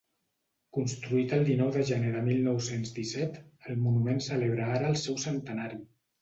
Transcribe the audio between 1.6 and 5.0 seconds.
de gener de mil nou-cents disset, el monument celebra ara el